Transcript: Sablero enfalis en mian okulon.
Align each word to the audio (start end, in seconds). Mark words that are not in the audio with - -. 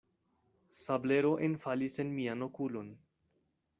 Sablero 0.83 1.33
enfalis 1.49 1.99
en 2.05 2.11
mian 2.17 2.47
okulon. 2.49 2.91